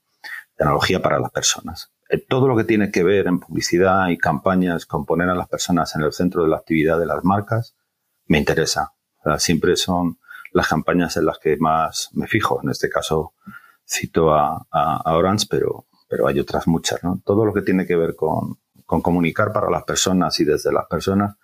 Tecnología 0.56 1.02
para 1.02 1.19
las 1.19 1.31
personas. 1.31 1.92
Eh, 2.08 2.24
todo 2.24 2.48
lo 2.48 2.56
que 2.56 2.63
tiene 2.63 2.92
que 2.92 3.02
ver 3.02 3.25
en 3.25 3.40
publicidad 3.40 4.10
y 4.10 4.18
campañas 4.19 4.86
con 4.86 5.08
poner 5.08 5.28
a 5.30 5.34
las 5.34 5.48
personas 5.48 5.96
en 5.96 6.04
el 6.04 6.13
centro 6.13 6.44
de 6.44 6.50
la 6.50 6.58
actividad 6.58 7.00
de 7.00 7.08
las 7.08 7.24
marcas 7.24 7.76
me 8.28 8.38
interesa. 8.38 8.94
siempre 9.40 9.76
son 9.76 10.19
las 10.52 10.68
campañas 10.68 11.18
en 11.18 11.26
las 11.26 11.40
que 11.40 11.57
más 11.57 12.09
me 12.14 12.28
fijo. 12.28 12.59
En 12.62 12.69
este 12.69 12.90
caso 12.90 13.33
cito 13.90 14.35
a, 14.35 14.68
a, 14.69 15.16
Orange, 15.16 15.47
pero, 15.50 15.88
pero 16.07 16.28
hay 16.28 16.40
otras 16.40 16.68
muchas. 16.68 17.04
¿no? 17.04 17.24
Todo 17.26 17.44
lo 17.44 17.56
que 17.56 17.64
tiene 17.64 17.88
que 17.88 17.95
ver 17.95 18.16
con, 18.16 18.59
con 18.85 19.02
comunicar 19.02 19.52
para 19.52 19.71
las 19.71 19.83
personas 19.83 20.40
y 20.40 20.45
desde 20.45 20.71
las 20.71 20.85
personas 20.85 21.38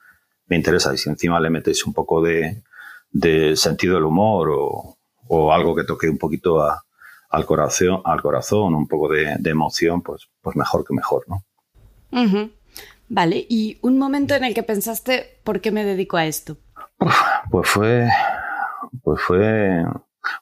me 0.47 0.55
interesa. 0.55 0.93
Y 0.93 0.97
si 0.97 1.09
encima 1.09 1.39
le 1.39 1.49
metes 1.49 1.85
un 1.85 1.93
poco 1.93 2.21
de, 2.21 2.63
sentido 3.55 3.95
del 3.95 4.05
humor 4.05 4.49
o, 4.51 5.51
algo 5.51 5.75
que 5.75 5.83
toque 5.83 6.09
un 6.09 6.17
poquito 6.17 6.61
al 7.29 7.45
corazón, 7.45 8.01
al 8.05 8.21
corazón, 8.21 8.73
un 8.75 8.87
poco 8.87 9.09
de, 9.09 9.37
emoción, 9.45 10.01
pues, 10.01 10.29
pues 10.41 10.55
mejor 10.55 10.85
que 10.85 10.93
mejor, 10.93 11.25
¿no? 11.27 11.43
Vale, 13.09 13.45
y 13.47 13.77
un 13.81 13.97
momento 13.97 14.35
en 14.35 14.43
el 14.43 14.53
que 14.53 14.63
pensaste, 14.63 15.39
¿por 15.43 15.61
qué 15.61 15.71
me 15.71 15.85
dedico 15.85 16.17
a 16.17 16.25
esto? 16.25 16.57
Pues 17.49 17.69
fue, 17.69 18.09
pues 19.03 19.21
fue, 19.21 19.83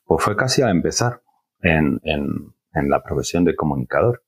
pues 0.05 0.23
fue 0.23 0.35
casi 0.35 0.63
a 0.63 0.69
empezar 0.69 1.21
en, 1.61 1.99
en 2.03 2.89
la 2.89 3.03
profesión 3.03 3.43
de 3.43 3.55
comunicador. 3.55 4.24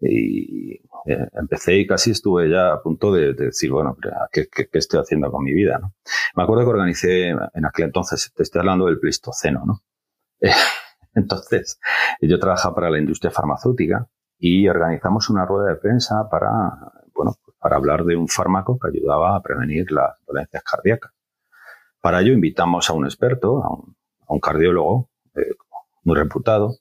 Y 0.00 0.74
eh, 1.06 1.28
empecé 1.32 1.76
y 1.76 1.86
casi 1.86 2.12
estuve 2.12 2.48
ya 2.48 2.72
a 2.72 2.82
punto 2.82 3.12
de, 3.12 3.34
decir, 3.34 3.70
bueno, 3.70 3.96
¿qué, 4.30 4.46
¿qué, 4.48 4.68
estoy 4.72 5.00
haciendo 5.00 5.30
con 5.30 5.42
mi 5.42 5.52
vida? 5.52 5.78
¿no? 5.78 5.94
Me 6.36 6.44
acuerdo 6.44 6.64
que 6.64 6.70
organicé 6.70 7.28
en 7.28 7.66
aquel 7.66 7.86
entonces, 7.86 8.32
te 8.34 8.42
estoy 8.42 8.60
hablando 8.60 8.86
del 8.86 9.00
Pleistoceno, 9.00 9.64
¿no? 9.66 9.82
entonces, 11.14 11.80
yo 12.20 12.38
trabajaba 12.38 12.76
para 12.76 12.90
la 12.90 12.98
industria 12.98 13.32
farmacéutica 13.32 14.08
y 14.38 14.68
organizamos 14.68 15.30
una 15.30 15.44
rueda 15.44 15.70
de 15.70 15.76
prensa 15.76 16.28
para, 16.30 16.92
bueno, 17.12 17.34
para 17.58 17.76
hablar 17.76 18.04
de 18.04 18.14
un 18.14 18.28
fármaco 18.28 18.78
que 18.78 18.88
ayudaba 18.88 19.34
a 19.34 19.42
prevenir 19.42 19.90
las 19.90 20.16
dolencias 20.26 20.62
cardíacas. 20.62 21.12
Para 22.00 22.20
ello 22.20 22.32
invitamos 22.32 22.88
a 22.88 22.92
un 22.92 23.04
experto, 23.04 23.64
a 23.64 23.70
un, 23.70 23.96
a 24.28 24.32
un 24.32 24.38
cardiólogo 24.38 25.10
eh, 25.34 25.56
muy 26.04 26.16
reputado, 26.16 26.76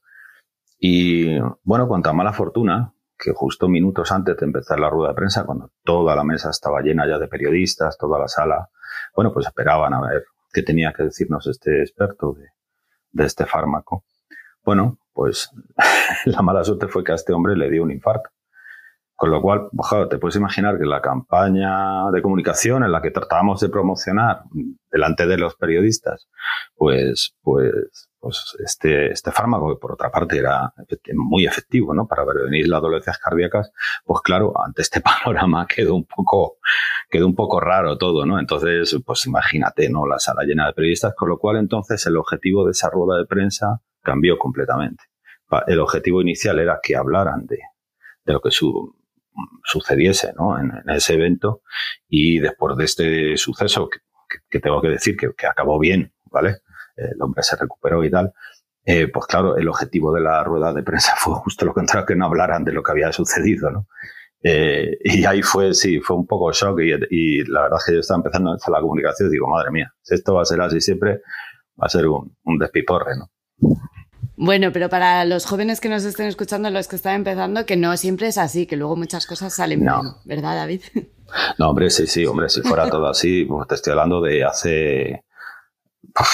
y 0.79 1.39
bueno, 1.63 1.87
con 1.87 2.03
tan 2.03 2.15
mala 2.15 2.33
fortuna, 2.33 2.93
que 3.17 3.31
justo 3.33 3.67
minutos 3.67 4.11
antes 4.11 4.37
de 4.37 4.45
empezar 4.45 4.79
la 4.79 4.89
rueda 4.89 5.09
de 5.09 5.15
prensa, 5.15 5.45
cuando 5.45 5.71
toda 5.83 6.15
la 6.15 6.23
mesa 6.23 6.49
estaba 6.49 6.81
llena 6.81 7.07
ya 7.07 7.17
de 7.17 7.27
periodistas, 7.27 7.97
toda 7.97 8.19
la 8.19 8.27
sala, 8.27 8.69
bueno, 9.15 9.33
pues 9.33 9.47
esperaban 9.47 9.93
a 9.93 10.01
ver 10.01 10.25
qué 10.53 10.63
tenía 10.63 10.93
que 10.93 11.03
decirnos 11.03 11.47
este 11.47 11.81
experto 11.81 12.33
de, 12.33 13.25
este 13.25 13.45
fármaco. 13.45 14.03
Bueno, 14.63 14.99
pues 15.13 15.49
la 16.25 16.41
mala 16.41 16.63
suerte 16.63 16.87
fue 16.87 17.03
que 17.03 17.11
a 17.11 17.15
este 17.15 17.33
hombre 17.33 17.55
le 17.55 17.69
dio 17.69 17.83
un 17.83 17.91
infarto. 17.91 18.29
Con 19.17 19.31
lo 19.31 19.41
cual, 19.41 19.69
te 20.11 20.19
puedes 20.19 20.35
imaginar 20.35 20.77
que 20.77 20.85
la 20.85 21.01
campaña 21.01 22.11
de 22.11 22.21
comunicación 22.21 22.83
en 22.83 22.91
la 22.91 23.01
que 23.01 23.09
tratábamos 23.09 23.59
de 23.59 23.67
promocionar 23.67 24.43
delante 24.91 25.25
de 25.25 25.39
los 25.39 25.55
periodistas, 25.55 26.27
pues, 26.75 27.35
pues, 27.41 28.11
pues 28.19 28.55
este, 28.63 29.11
este 29.11 29.31
fármaco, 29.31 29.73
que 29.73 29.79
por 29.79 29.93
otra 29.93 30.11
parte 30.11 30.37
era 30.37 30.71
muy 31.15 31.47
efectivo, 31.47 31.95
¿no? 31.95 32.05
Para 32.05 32.27
prevenir 32.27 32.67
las 32.67 32.79
dolencias 32.79 33.17
cardíacas, 33.17 33.71
pues 34.05 34.21
claro, 34.21 34.53
ante 34.63 34.83
este 34.83 35.01
panorama 35.25 35.65
quedó 35.65 35.95
un 35.95 36.05
poco, 36.05 36.59
quedó 37.09 37.25
un 37.25 37.33
poco 37.35 37.59
raro 37.59 37.97
todo, 37.97 38.23
¿no? 38.23 38.37
Entonces, 38.37 38.95
pues 39.03 39.25
imagínate, 39.25 39.89
¿no? 39.89 40.05
La 40.05 40.19
sala 40.19 40.43
llena 40.43 40.67
de 40.67 40.73
periodistas, 40.73 41.15
con 41.15 41.29
lo 41.29 41.39
cual 41.39 41.57
entonces 41.57 42.05
el 42.05 42.17
objetivo 42.17 42.65
de 42.65 42.71
esa 42.71 42.91
rueda 42.91 43.17
de 43.17 43.25
prensa 43.25 43.81
cambió 44.03 44.37
completamente. 44.37 45.05
El 45.65 45.79
objetivo 45.79 46.21
inicial 46.21 46.59
era 46.59 46.79
que 46.83 46.95
hablaran 46.95 47.47
de, 47.47 47.57
de 48.23 48.33
lo 48.33 48.41
que 48.41 48.51
su, 48.51 48.96
sucediese 49.63 50.33
¿no? 50.37 50.59
en, 50.59 50.71
ese 50.89 51.13
evento 51.13 51.61
y 52.07 52.39
después 52.39 52.77
de 52.77 52.85
este 52.85 53.37
suceso, 53.37 53.89
que, 54.49 54.59
tengo 54.59 54.81
que 54.81 54.89
decir 54.89 55.15
que, 55.15 55.47
acabó 55.47 55.79
bien, 55.79 56.13
¿vale? 56.25 56.57
El 56.95 57.21
hombre 57.21 57.43
se 57.43 57.55
recuperó 57.55 58.03
y 58.03 58.09
tal. 58.09 58.33
Eh, 58.85 59.09
pues 59.09 59.25
claro, 59.27 59.57
el 59.57 59.67
objetivo 59.67 60.13
de 60.13 60.21
la 60.21 60.43
rueda 60.43 60.73
de 60.73 60.83
prensa 60.83 61.13
fue 61.17 61.35
justo 61.35 61.65
lo 61.65 61.73
contrario, 61.73 62.05
que 62.05 62.15
no 62.15 62.25
hablaran 62.25 62.63
de 62.63 62.71
lo 62.71 62.81
que 62.81 62.91
había 62.91 63.11
sucedido, 63.11 63.69
¿no? 63.69 63.87
Eh, 64.41 64.97
y 65.03 65.25
ahí 65.25 65.41
fue, 65.41 65.73
sí, 65.73 65.99
fue 65.99 66.15
un 66.15 66.27
poco 66.27 66.51
shock 66.51 66.79
y, 66.79 67.43
la 67.45 67.63
verdad 67.63 67.79
es 67.79 67.85
que 67.85 67.93
yo 67.93 67.99
estaba 67.99 68.19
empezando 68.19 68.51
a 68.51 68.71
la 68.71 68.81
comunicación 68.81 69.29
y 69.29 69.31
digo, 69.31 69.47
madre 69.47 69.71
mía, 69.71 69.93
si 70.01 70.15
esto 70.15 70.35
va 70.35 70.43
a 70.43 70.45
ser 70.45 70.61
así 70.61 70.79
siempre, 70.79 71.21
va 71.79 71.87
a 71.87 71.89
ser 71.89 72.07
un, 72.07 72.35
un 72.43 72.57
despiporre, 72.57 73.13
¿no? 73.17 73.29
Bueno, 74.39 74.71
pero 74.71 74.87
para 74.87 75.25
los 75.25 75.47
jóvenes 75.47 75.81
que 75.81 75.89
nos 75.89 76.03
estén 76.03 76.27
escuchando, 76.27 76.69
los 76.69 76.87
que 76.87 76.95
están 76.95 77.15
empezando, 77.15 77.65
que 77.65 77.75
no 77.75 77.97
siempre 77.97 78.27
es 78.27 78.37
así, 78.37 78.67
que 78.67 78.77
luego 78.77 78.95
muchas 78.95 79.25
cosas 79.25 79.55
salen 79.55 79.83
no. 79.83 80.01
bien, 80.01 80.13
¿verdad, 80.25 80.55
David? 80.55 80.81
No, 81.57 81.71
hombre, 81.71 81.89
sí, 81.89 82.05
sí, 82.05 82.23
hombre, 82.25 82.47
si 82.47 82.61
fuera 82.61 82.87
todo 82.87 83.07
así, 83.07 83.45
pues 83.49 83.67
te 83.67 83.75
estoy 83.75 83.91
hablando 83.91 84.21
de 84.21 84.43
hace, 84.43 85.25
pues, 86.13 86.29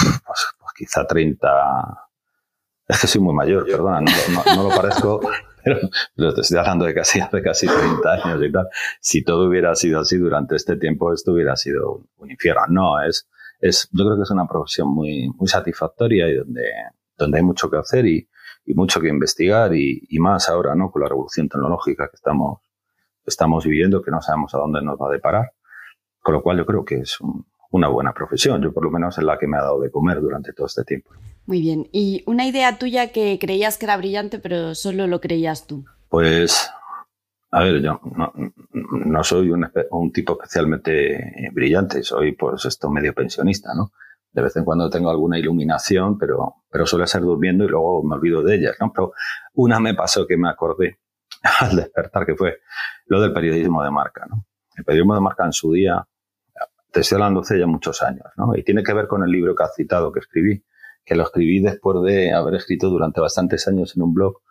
pues 0.59 0.73
quizá 0.77 1.07
30, 1.07 1.47
es 2.89 2.99
que 2.99 3.07
soy 3.07 3.21
muy 3.21 3.33
mayor, 3.33 3.65
perdona, 3.65 4.01
no, 4.01 4.63
lo 4.63 4.75
parezco, 4.75 5.21
pero, 5.63 6.33
te 6.33 6.41
estoy 6.41 6.57
hablando 6.57 6.83
de 6.83 6.93
casi 6.93 7.21
hace 7.21 7.41
casi 7.41 7.67
30 7.67 8.11
años 8.11 8.43
y 8.43 8.51
tal. 8.51 8.67
Si 8.99 9.23
todo 9.23 9.47
hubiera 9.47 9.73
sido 9.75 10.01
así 10.01 10.17
durante 10.17 10.57
este 10.57 10.75
tiempo, 10.75 11.13
esto 11.13 11.31
hubiera 11.31 11.55
sido 11.55 12.05
un 12.17 12.29
infierno. 12.29 12.65
No, 12.67 13.01
es, 13.01 13.29
es, 13.61 13.87
yo 13.93 14.03
creo 14.03 14.17
que 14.17 14.23
es 14.23 14.31
una 14.31 14.45
profesión 14.45 14.93
muy, 14.93 15.29
muy 15.29 15.47
satisfactoria 15.47 16.27
y 16.27 16.35
donde, 16.35 16.63
donde 17.17 17.37
hay 17.37 17.43
mucho 17.43 17.69
que 17.69 17.77
hacer 17.77 18.05
y, 18.05 18.27
mucho 18.67 19.01
que 19.01 19.09
investigar 19.09 19.75
y, 19.75 20.07
más 20.19 20.49
ahora, 20.49 20.75
¿no? 20.75 20.89
Con 20.91 21.01
la 21.01 21.09
revolución 21.09 21.49
tecnológica 21.49 22.07
que 22.07 22.15
estamos, 22.15 22.59
estamos 23.25 23.65
viviendo, 23.65 24.01
que 24.01 24.11
no 24.11 24.21
sabemos 24.21 24.53
a 24.55 24.59
dónde 24.59 24.81
nos 24.81 24.97
va 24.97 25.07
a 25.09 25.11
deparar. 25.11 25.51
Con 26.21 26.35
lo 26.35 26.41
cual 26.41 26.57
yo 26.57 26.65
creo 26.65 26.85
que 26.85 26.99
es 26.99 27.17
una 27.71 27.89
buena 27.89 28.13
profesión. 28.13 28.61
Yo 28.61 28.71
por 28.71 28.85
lo 28.85 28.91
menos 28.91 29.17
es 29.17 29.23
la 29.23 29.37
que 29.37 29.47
me 29.47 29.57
ha 29.57 29.61
dado 29.61 29.81
de 29.81 29.91
comer 29.91 30.21
durante 30.21 30.53
todo 30.53 30.67
este 30.67 30.83
tiempo. 30.83 31.11
Muy 31.45 31.59
bien. 31.59 31.89
¿Y 31.91 32.23
una 32.25 32.47
idea 32.47 32.77
tuya 32.77 33.11
que 33.11 33.37
creías 33.39 33.77
que 33.77 33.85
era 33.85 33.97
brillante, 33.97 34.39
pero 34.39 34.75
solo 34.75 35.07
lo 35.07 35.19
creías 35.19 35.67
tú? 35.67 35.83
Pues, 36.07 36.69
a 37.51 37.63
ver, 37.63 37.81
yo 37.81 37.99
no, 38.71 39.23
soy 39.23 39.49
un, 39.51 39.69
un, 39.91 40.11
tipo 40.13 40.33
especialmente 40.33 41.49
brillante, 41.51 42.03
soy 42.03 42.33
pues 42.33 42.63
esto 42.65 42.89
medio 42.89 43.13
pensionista, 43.13 43.73
¿no? 43.75 43.91
De 44.33 44.41
vez 44.41 44.55
en 44.55 44.65
cuando 44.65 44.89
tengo 44.89 45.09
alguna 45.09 45.37
iluminación, 45.37 46.17
pero, 46.17 46.55
pero 46.69 46.85
suele 46.85 47.05
ser 47.05 47.21
durmiendo 47.21 47.63
y 47.63 47.67
luego 47.67 48.03
me 48.03 48.15
olvido 48.15 48.41
de 48.41 48.55
ellas, 48.55 48.75
¿no? 48.79 48.91
Pero 48.91 49.13
una 49.53 49.79
me 49.79 49.93
pasó 49.93 50.25
que 50.25 50.37
me 50.37 50.49
acordé 50.49 50.99
al 51.59 51.75
despertar, 51.75 52.25
que 52.25 52.35
fue 52.35 52.57
lo 53.05 53.21
del 53.21 53.31
periodismo 53.31 53.83
de 53.83 53.91
marca, 53.91 54.25
¿no? 54.27 54.47
El 54.75 54.83
periodismo 54.83 55.13
de 55.13 55.21
marca 55.21 55.45
en 55.45 55.53
su 55.53 55.71
día, 55.71 56.03
te 56.91 57.01
estoy 57.01 57.15
hablando 57.15 57.41
hace 57.41 57.59
ya 57.59 57.67
muchos 57.67 58.01
años, 58.01 58.25
¿no? 58.35 58.55
Y 58.55 58.63
tiene 58.63 58.83
que 58.83 58.93
ver 58.93 59.07
con 59.07 59.23
el 59.23 59.29
libro 59.29 59.55
que 59.55 59.63
has 59.63 59.75
citado, 59.75 60.11
que 60.11 60.19
escribí, 60.19 60.65
que 61.05 61.15
lo 61.15 61.23
escribí 61.23 61.61
después 61.61 62.01
de 62.03 62.33
haber 62.33 62.55
escrito 62.55 62.89
durante 62.89 63.21
bastantes 63.21 63.67
años 63.67 63.95
en 63.95 64.01
un 64.01 64.13
blog 64.13 64.41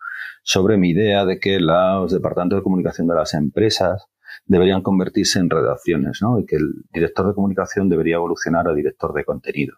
sobre 0.43 0.77
mi 0.77 0.91
idea 0.91 1.25
de 1.25 1.39
que 1.39 1.59
los 1.59 2.11
departamentos 2.11 2.59
de 2.59 2.63
comunicación 2.63 3.07
de 3.07 3.15
las 3.15 3.33
empresas 3.33 4.07
deberían 4.45 4.81
convertirse 4.81 5.39
en 5.39 5.49
redacciones, 5.49 6.19
¿no? 6.21 6.39
Y 6.39 6.45
que 6.45 6.57
el 6.57 6.85
director 6.91 7.27
de 7.27 7.33
comunicación 7.33 7.89
debería 7.89 8.15
evolucionar 8.15 8.67
a 8.67 8.73
director 8.73 9.13
de 9.13 9.25
contenidos. 9.25 9.77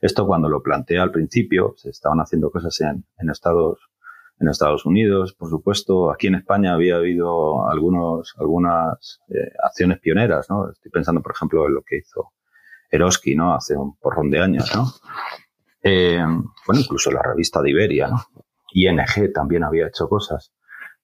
Esto 0.00 0.26
cuando 0.26 0.48
lo 0.48 0.62
planteé 0.62 0.98
al 0.98 1.10
principio, 1.10 1.74
se 1.76 1.90
estaban 1.90 2.18
haciendo 2.18 2.50
cosas 2.50 2.80
en, 2.80 3.04
Estados 3.30 3.78
en 4.38 4.48
Estados 4.48 4.84
Unidos, 4.84 5.34
por 5.34 5.48
supuesto. 5.48 6.10
Aquí 6.10 6.26
en 6.26 6.36
España 6.36 6.74
había 6.74 6.96
habido 6.96 7.68
algunos, 7.68 8.34
algunas 8.38 9.20
eh, 9.28 9.52
acciones 9.62 9.98
pioneras, 10.00 10.46
¿no? 10.50 10.70
Estoy 10.70 10.90
pensando, 10.90 11.22
por 11.22 11.32
ejemplo, 11.32 11.66
en 11.66 11.74
lo 11.74 11.82
que 11.82 11.98
hizo 11.98 12.32
Eroski, 12.90 13.34
¿no? 13.34 13.54
Hace 13.54 13.76
un 13.76 13.96
porrón 13.96 14.30
de 14.30 14.40
años, 14.40 14.70
¿no? 14.74 14.86
Eh, 15.82 16.24
bueno, 16.66 16.80
incluso 16.80 17.10
la 17.10 17.22
revista 17.22 17.62
de 17.62 17.70
Iberia, 17.70 18.08
¿no? 18.08 18.20
ING 18.72 19.32
también 19.32 19.64
había 19.64 19.86
hecho 19.86 20.08
cosas. 20.08 20.52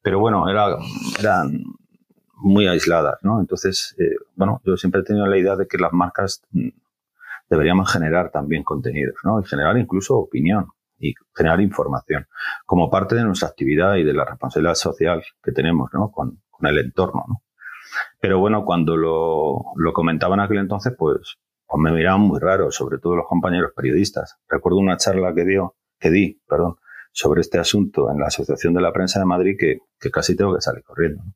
Pero 0.02 0.19
bueno, 0.19 0.49
era, 0.49 0.76
eran 1.19 1.62
muy 2.43 2.67
aisladas, 2.67 3.19
¿no? 3.23 3.41
Entonces, 3.41 3.95
eh, 3.99 4.17
bueno, 4.35 4.61
yo 4.65 4.77
siempre 4.77 5.01
he 5.01 5.05
tenido 5.05 5.27
la 5.27 5.39
idea 5.39 5.57
de 5.57 5.67
que 5.67 5.79
las 5.79 5.93
marcas 5.93 6.43
mm, 6.51 6.69
deberíamos 7.49 7.91
generar 7.93 8.31
también 8.31 8.65
contenidos, 8.65 9.17
¿no? 9.25 9.41
Y 9.41 9.45
generar 9.45 9.77
incluso 9.79 10.17
opinión 10.17 10.67
y 10.99 11.15
generar 11.35 11.61
información 11.61 12.27
como 12.67 12.91
parte 12.91 13.15
de 13.15 13.25
nuestra 13.25 13.49
actividad 13.49 13.97
y 13.97 14.05
de 14.05 14.13
la 14.15 14.25
responsabilidad 14.25 14.75
social 14.75 15.23
que 15.43 15.53
tenemos, 15.53 15.91
¿no? 15.93 16.11
Con, 16.11 16.41
el 16.63 16.79
entorno, 16.79 17.25
¿no? 17.27 17.43
Pero 18.21 18.39
bueno, 18.39 18.65
cuando 18.65 18.97
lo, 18.97 19.65
lo 19.75 19.93
comentaba 19.93 20.37
en 20.37 20.41
aquel 20.41 20.59
entonces, 20.59 20.95
pues, 20.97 21.39
pues 21.67 21.83
me 21.83 21.91
miraban 21.91 22.21
muy 22.21 22.39
raro, 22.39 22.71
sobre 22.71 22.99
todo 22.99 23.17
los 23.17 23.27
compañeros 23.27 23.73
periodistas. 23.75 24.37
Recuerdo 24.49 24.79
una 24.79 24.97
charla 24.97 25.35
que 25.35 25.45
dio, 25.45 25.75
que 25.99 26.11
di, 26.11 26.41
perdón, 26.47 26.77
sobre 27.11 27.41
este 27.41 27.59
asunto 27.59 28.13
en 28.13 28.21
la 28.21 28.29
Asociación 28.29 28.75
de 28.75 28.81
la 28.81 28.93
Prensa 28.93 29.19
de 29.19 29.27
Madrid 29.27 29.57
que, 29.59 29.81
que 29.99 30.11
casi 30.13 30.37
tengo 30.37 30.55
que 30.55 30.61
salir 30.61 30.85
corriendo. 30.85 31.25
¿no? 31.25 31.35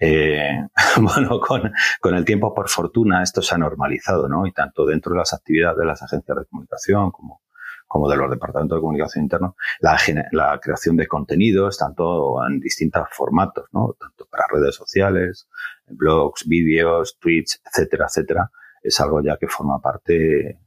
Eh, 0.00 0.66
bueno, 1.00 1.40
con, 1.40 1.72
con, 2.00 2.14
el 2.14 2.24
tiempo, 2.24 2.54
por 2.54 2.68
fortuna, 2.68 3.22
esto 3.22 3.42
se 3.42 3.54
ha 3.54 3.58
normalizado, 3.58 4.28
¿no? 4.28 4.46
Y 4.46 4.52
tanto 4.52 4.86
dentro 4.86 5.12
de 5.12 5.18
las 5.18 5.32
actividades 5.32 5.78
de 5.78 5.86
las 5.86 6.02
agencias 6.02 6.38
de 6.38 6.44
comunicación 6.46 7.10
como, 7.10 7.42
como 7.86 8.08
de 8.08 8.16
los 8.16 8.30
departamentos 8.30 8.76
de 8.76 8.80
comunicación 8.80 9.24
internos, 9.24 9.54
la, 9.80 9.98
la 10.32 10.60
creación 10.60 10.96
de 10.96 11.06
contenidos, 11.06 11.78
tanto 11.78 12.36
en 12.46 12.60
distintos 12.60 13.08
formatos, 13.10 13.66
¿no? 13.72 13.96
Tanto 13.98 14.26
para 14.30 14.44
redes 14.52 14.74
sociales, 14.74 15.48
blogs, 15.86 16.46
vídeos, 16.46 17.18
tweets, 17.18 17.60
etcétera, 17.64 18.06
etcétera, 18.08 18.50
es 18.82 19.00
algo 19.00 19.22
ya 19.22 19.36
que 19.36 19.48
forma 19.48 19.80
parte 19.80 20.60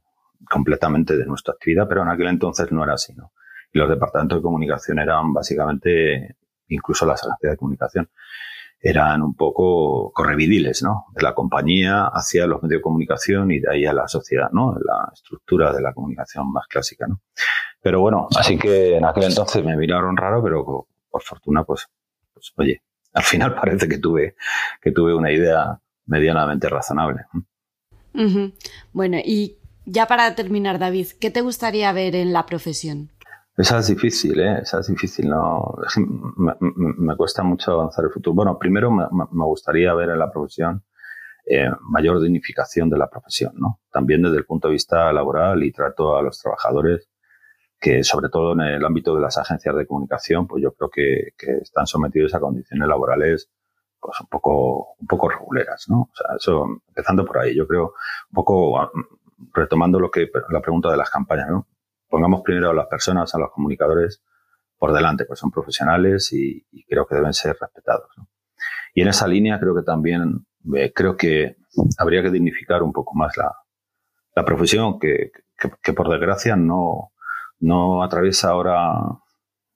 completamente 0.50 1.16
de 1.16 1.24
nuestra 1.24 1.54
actividad, 1.54 1.86
pero 1.88 2.02
en 2.02 2.08
aquel 2.08 2.28
entonces 2.28 2.70
no 2.72 2.82
era 2.84 2.94
así, 2.94 3.14
¿no? 3.14 3.32
Y 3.72 3.78
los 3.78 3.88
departamentos 3.88 4.38
de 4.38 4.42
comunicación 4.42 4.98
eran 4.98 5.32
básicamente, 5.32 6.36
incluso 6.68 7.06
las 7.06 7.22
agencias 7.22 7.52
de 7.52 7.56
comunicación, 7.56 8.10
eran 8.82 9.22
un 9.22 9.34
poco 9.34 10.10
correvidiles, 10.12 10.82
¿no? 10.82 11.06
De 11.14 11.22
la 11.22 11.34
compañía 11.34 12.06
hacia 12.12 12.48
los 12.48 12.60
medios 12.62 12.80
de 12.80 12.82
comunicación 12.82 13.52
y 13.52 13.60
de 13.60 13.70
ahí 13.70 13.86
a 13.86 13.92
la 13.92 14.08
sociedad, 14.08 14.50
¿no? 14.50 14.74
La 14.74 15.08
estructura 15.12 15.72
de 15.72 15.80
la 15.80 15.94
comunicación 15.94 16.50
más 16.52 16.66
clásica, 16.66 17.06
¿no? 17.06 17.20
Pero 17.80 18.00
bueno, 18.00 18.26
así 18.36 18.58
que 18.58 18.96
en 18.96 19.04
aquel 19.04 19.24
entonces 19.24 19.64
me 19.64 19.76
miraron 19.76 20.16
raro, 20.16 20.42
pero 20.42 20.88
por 21.08 21.22
fortuna, 21.22 21.62
pues, 21.62 21.86
pues 22.34 22.52
oye, 22.56 22.82
al 23.12 23.22
final 23.22 23.54
parece 23.60 23.88
que 23.88 23.98
tuve, 23.98 24.34
que 24.80 24.90
tuve 24.90 25.14
una 25.14 25.30
idea 25.30 25.78
medianamente 26.06 26.68
razonable. 26.68 27.22
Bueno, 28.92 29.18
y 29.24 29.58
ya 29.84 30.06
para 30.06 30.34
terminar, 30.34 30.80
David, 30.80 31.06
¿qué 31.20 31.30
te 31.30 31.40
gustaría 31.40 31.92
ver 31.92 32.16
en 32.16 32.32
la 32.32 32.46
profesión? 32.46 33.10
Esa 33.56 33.78
es 33.78 33.88
difícil, 33.88 34.40
¿eh? 34.40 34.60
Esa 34.62 34.80
es 34.80 34.88
difícil. 34.88 35.28
No, 35.28 35.74
me, 36.36 37.16
cuesta 37.16 37.42
mucho 37.42 37.72
avanzar 37.72 38.04
el 38.06 38.10
futuro. 38.10 38.34
Bueno, 38.34 38.58
primero 38.58 38.90
me, 38.90 39.06
gustaría 39.44 39.92
ver 39.94 40.10
en 40.10 40.18
la 40.18 40.30
profesión 40.30 40.84
eh, 41.44 41.68
mayor 41.82 42.20
dignificación 42.20 42.88
de 42.88 42.98
la 42.98 43.10
profesión, 43.10 43.52
¿no? 43.56 43.80
También 43.90 44.22
desde 44.22 44.38
el 44.38 44.46
punto 44.46 44.68
de 44.68 44.72
vista 44.72 45.12
laboral 45.12 45.62
y 45.62 45.72
trato 45.72 46.16
a 46.16 46.22
los 46.22 46.38
trabajadores 46.38 47.08
que, 47.78 48.04
sobre 48.04 48.30
todo 48.30 48.52
en 48.52 48.60
el 48.60 48.84
ámbito 48.84 49.14
de 49.14 49.20
las 49.20 49.36
agencias 49.38 49.76
de 49.76 49.86
comunicación, 49.86 50.46
pues 50.46 50.62
yo 50.62 50.72
creo 50.72 50.88
que, 50.88 51.32
que 51.36 51.58
están 51.58 51.86
sometidos 51.86 52.34
a 52.34 52.40
condiciones 52.40 52.88
laborales 52.88 53.50
pues 54.02 54.20
un 54.20 54.26
poco, 54.26 54.96
un 54.98 55.06
poco 55.06 55.28
reguleras, 55.28 55.86
¿no? 55.88 56.02
O 56.02 56.14
sea, 56.14 56.36
eso, 56.36 56.66
empezando 56.88 57.24
por 57.24 57.38
ahí, 57.38 57.54
yo 57.54 57.66
creo, 57.68 57.94
un 58.30 58.34
poco 58.34 58.90
retomando 59.54 60.00
lo 60.00 60.10
que, 60.10 60.28
la 60.50 60.60
pregunta 60.60 60.90
de 60.90 60.96
las 60.96 61.08
campañas, 61.08 61.48
¿no? 61.48 61.66
Pongamos 62.12 62.42
primero 62.42 62.68
a 62.68 62.74
las 62.74 62.88
personas, 62.88 63.34
a 63.34 63.38
los 63.38 63.50
comunicadores 63.50 64.22
por 64.76 64.92
delante, 64.92 65.24
pues 65.24 65.40
son 65.40 65.50
profesionales 65.50 66.30
y, 66.34 66.62
creo 66.86 67.06
que 67.06 67.14
deben 67.14 67.32
ser 67.32 67.56
respetados. 67.58 68.10
Y 68.92 69.00
en 69.00 69.08
esa 69.08 69.26
línea 69.26 69.58
creo 69.58 69.74
que 69.74 69.82
también 69.82 70.46
eh, 70.76 70.92
creo 70.94 71.16
que 71.16 71.56
habría 71.96 72.22
que 72.22 72.30
dignificar 72.30 72.82
un 72.82 72.92
poco 72.92 73.14
más 73.14 73.34
la, 73.38 73.56
profesión 74.44 74.98
que, 74.98 75.32
por 75.96 76.10
desgracia 76.10 76.54
no, 76.54 77.12
no 77.60 78.02
atraviesa 78.02 78.50
ahora 78.50 78.92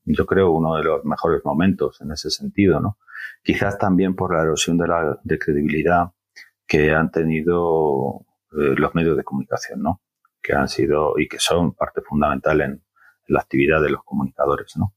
yo 0.04 0.26
creo, 0.26 0.50
uno 0.50 0.76
de 0.76 0.84
los 0.84 1.04
mejores 1.04 1.40
momentos 1.42 2.00
en 2.02 2.12
ese 2.12 2.30
sentido, 2.30 2.80
¿no? 2.80 2.98
Quizás 3.42 3.78
también 3.78 4.14
por 4.14 4.34
la 4.34 4.42
erosión 4.42 4.76
de 4.76 4.88
la 4.88 5.18
de 5.24 5.38
credibilidad 5.38 6.12
que 6.66 6.92
han 6.92 7.10
tenido 7.10 8.26
eh, 8.52 8.74
los 8.76 8.94
medios 8.94 9.16
de 9.16 9.24
comunicación, 9.24 9.82
¿no? 9.82 10.02
Que 10.46 10.54
han 10.54 10.68
sido 10.68 11.18
y 11.18 11.26
que 11.26 11.38
son 11.38 11.72
parte 11.72 12.02
fundamental 12.02 12.60
en, 12.60 12.82
la 13.28 13.40
actividad 13.40 13.82
de 13.82 13.90
los 13.90 14.04
comunicadores, 14.04 14.76
¿no? 14.76 14.94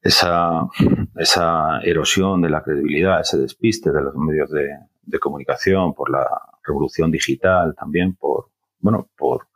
Esa, 0.00 0.68
esa 1.16 1.80
erosión 1.82 2.40
de 2.40 2.50
la 2.50 2.62
credibilidad, 2.62 3.20
ese 3.20 3.38
despiste 3.38 3.90
de 3.90 4.00
los 4.00 4.14
medios 4.14 4.48
de, 4.52 4.78
comunicación 5.18 5.92
por 5.92 6.10
la 6.10 6.28
revolución 6.64 7.10
digital, 7.10 7.74
también 7.74 8.14
por, 8.14 8.50
bueno, 8.78 9.08
por, 9.16 9.48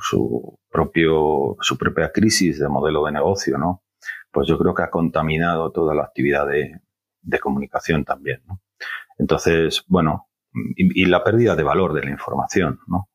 su 0.00 0.58
propio, 0.70 1.56
su 1.60 1.76
propia 1.76 2.10
crisis 2.10 2.58
de 2.58 2.68
modelo 2.68 3.04
de 3.04 3.12
negocio, 3.12 3.58
¿no? 3.58 3.82
Pues 4.30 4.48
yo 4.48 4.56
creo 4.56 4.72
que 4.72 4.82
ha 4.82 4.88
contaminado 4.88 5.70
toda 5.72 5.94
la 5.94 6.04
actividad 6.04 6.46
de, 6.46 6.80
de 7.20 7.38
comunicación 7.38 8.06
también, 8.06 8.40
¿no? 8.46 8.62
Entonces, 9.18 9.84
bueno, 9.88 10.30
y, 10.74 11.04
la 11.04 11.22
pérdida 11.22 11.54
de 11.54 11.62
valor 11.62 11.92
de 11.92 12.02
la 12.02 12.10
información, 12.10 12.80
¿no? 12.86 13.09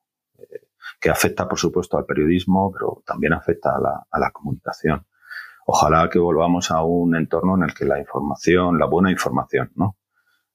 Que 1.00 1.10
afecta, 1.10 1.48
por 1.48 1.60
supuesto, 1.60 1.98
al 1.98 2.06
periodismo, 2.06 2.72
pero 2.72 3.04
también 3.06 3.34
afecta 3.34 3.76
a 3.76 3.80
la, 3.80 4.08
a 4.10 4.20
la 4.20 4.32
comunicación. 4.32 5.06
Ojalá 5.66 6.10
que 6.10 6.20
volvamos 6.20 6.72
a 6.72 6.84
un 6.84 7.16
entorno 7.16 7.56
en 7.56 7.64
el 7.64 7.74
que 7.74 7.86
la 7.86 8.00
información, 8.00 8.78
la 8.78 8.86
buena 8.86 9.12
información, 9.12 9.72
¿no? 9.76 9.98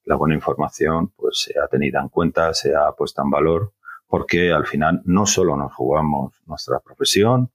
La 0.05 0.15
buena 0.15 0.35
información, 0.35 1.09
pues, 1.15 1.41
sea 1.41 1.67
tenida 1.67 1.99
en 2.01 2.09
cuenta, 2.09 2.53
sea 2.53 2.91
puesta 2.93 3.21
en 3.21 3.29
valor, 3.29 3.73
porque 4.07 4.51
al 4.51 4.65
final 4.65 5.01
no 5.05 5.25
solo 5.25 5.55
nos 5.55 5.73
jugamos 5.73 6.33
nuestra 6.45 6.79
profesión, 6.79 7.51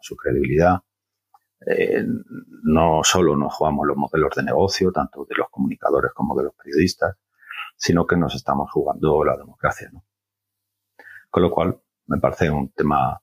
su 0.00 0.16
credibilidad, 0.16 0.80
eh, 1.66 2.04
no 2.64 3.00
solo 3.04 3.36
nos 3.36 3.54
jugamos 3.54 3.86
los 3.86 3.96
modelos 3.96 4.34
de 4.34 4.42
negocio, 4.42 4.90
tanto 4.90 5.24
de 5.24 5.36
los 5.36 5.48
comunicadores 5.50 6.12
como 6.12 6.36
de 6.36 6.44
los 6.44 6.54
periodistas, 6.54 7.16
sino 7.76 8.06
que 8.06 8.16
nos 8.16 8.34
estamos 8.34 8.70
jugando 8.70 9.24
la 9.24 9.36
democracia. 9.36 9.90
¿no? 9.92 10.04
Con 11.30 11.42
lo 11.42 11.50
cual, 11.50 11.80
me 12.06 12.18
parece 12.18 12.50
un 12.50 12.70
tema 12.72 13.20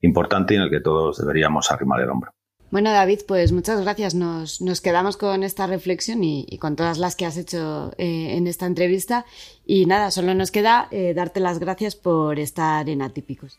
importante 0.00 0.54
en 0.54 0.62
el 0.62 0.70
que 0.70 0.80
todos 0.80 1.18
deberíamos 1.18 1.70
arrimar 1.70 2.00
el 2.00 2.10
hombro. 2.10 2.32
Bueno, 2.70 2.90
David, 2.90 3.20
pues 3.26 3.52
muchas 3.52 3.80
gracias. 3.80 4.14
Nos, 4.14 4.60
quedamos 4.82 5.16
con 5.16 5.42
esta 5.42 5.66
reflexión 5.66 6.22
y, 6.22 6.58
con 6.58 6.76
todas 6.76 6.98
las 6.98 7.16
que 7.16 7.24
has 7.24 7.38
hecho 7.38 7.92
eh, 7.96 8.36
en 8.36 8.46
esta 8.46 8.66
entrevista. 8.66 9.24
Y 9.64 9.86
nada, 9.86 10.10
solo 10.10 10.34
nos 10.34 10.50
queda 10.50 10.88
eh, 10.90 11.14
darte 11.14 11.40
las 11.40 11.58
gracias 11.58 11.96
por 11.96 12.38
estar 12.38 12.88
en 12.88 13.00
Atípicos. 13.00 13.58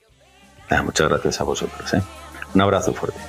muchas 0.83 1.09
gracias 1.09 1.41
a 1.41 1.43
vosotros. 1.43 1.91
¿eh? 1.95 2.01
Un 2.53 2.61
abrazo 2.61 2.93
fuerte. 2.93 3.19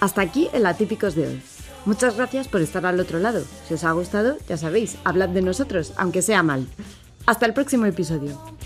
Hasta 0.00 0.22
aquí 0.22 0.48
el 0.54 0.64
Atípicos 0.64 1.14
de 1.14 1.26
hoy. 1.26 1.42
Muchas 1.84 2.16
gracias 2.16 2.48
por 2.48 2.62
estar 2.62 2.86
al 2.86 3.00
otro 3.00 3.18
lado. 3.18 3.42
Si 3.66 3.74
os 3.74 3.84
ha 3.84 3.92
gustado, 3.92 4.36
ya 4.48 4.56
sabéis, 4.56 4.96
hablad 5.04 5.28
de 5.28 5.42
nosotros, 5.42 5.92
aunque 5.96 6.22
sea 6.22 6.42
mal. 6.42 6.66
Hasta 7.26 7.44
el 7.44 7.52
próximo 7.52 7.84
episodio. 7.84 8.57